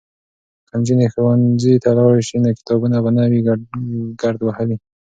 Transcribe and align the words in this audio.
که 0.69 0.73
نجونې 0.79 1.07
ښوونځي 1.13 1.73
ته 1.83 1.89
لاړې 1.97 2.21
شي 2.27 2.37
نو 2.43 2.49
کتابونه 2.59 2.97
به 3.03 3.09
نه 3.17 3.23
وي 3.29 3.39
ګرد 4.21 4.39
وهلي. 4.43 4.75